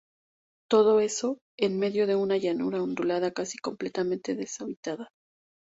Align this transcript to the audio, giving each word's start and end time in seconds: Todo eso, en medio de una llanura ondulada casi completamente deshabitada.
Todo 0.67 0.99
eso, 0.99 1.37
en 1.59 1.77
medio 1.77 2.07
de 2.07 2.15
una 2.15 2.35
llanura 2.37 2.81
ondulada 2.81 3.31
casi 3.33 3.59
completamente 3.59 4.33
deshabitada. 4.33 5.09